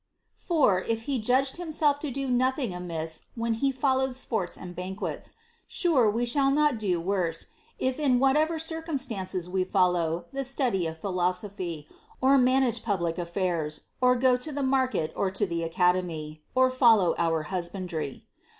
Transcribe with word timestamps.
For, 0.47 0.81
if 0.81 1.03
he 1.03 1.19
judged 1.21 1.57
himself 1.57 1.99
to 1.99 2.09
do 2.09 2.27
nothing 2.27 2.73
amiss 2.73 3.25
when 3.35 3.53
he 3.53 3.71
followed 3.71 4.15
sports 4.15 4.57
and 4.57 4.75
banquets, 4.75 5.35
sure, 5.67 6.09
we 6.09 6.25
shall 6.25 6.49
not 6.49 6.79
do 6.79 6.99
worse, 6.99 7.49
if 7.77 7.99
in 7.99 8.17
whatever 8.17 8.57
circumstances 8.57 9.47
we 9.47 9.63
follow 9.63 10.25
the 10.33 10.43
study 10.43 10.87
of 10.87 10.97
phi 10.97 11.09
losophy, 11.09 11.85
or 12.19 12.39
manage 12.39 12.81
public 12.83 13.19
affairs, 13.19 13.89
or 14.01 14.15
go 14.15 14.37
to 14.37 14.51
the 14.51 14.63
market 14.63 15.13
or 15.15 15.29
to 15.29 15.45
the 15.45 15.61
Academy, 15.61 16.41
or 16.55 16.71
follow 16.71 17.13
our 17.19 17.43
husbandry. 17.43 18.25